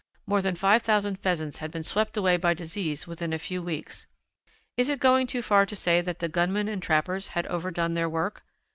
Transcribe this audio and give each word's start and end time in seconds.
More 0.25 0.41
than 0.41 0.55
five 0.55 0.81
thousand 0.81 1.19
Pheasants 1.19 1.59
had 1.59 1.69
been 1.69 1.83
swept 1.83 2.17
away 2.17 2.35
by 2.35 2.55
disease 2.55 3.05
within 3.05 3.33
a 3.33 3.37
few 3.37 3.61
weeks. 3.61 4.07
Is 4.75 4.89
it 4.89 4.99
going 4.99 5.27
too 5.27 5.43
far 5.43 5.63
to 5.67 5.75
say 5.75 6.01
that 6.01 6.17
the 6.17 6.27
gunmen 6.27 6.67
and 6.67 6.81
trappers 6.81 7.27
had 7.37 7.45
overdone 7.45 7.93
their 7.93 8.09
work? 8.09 8.43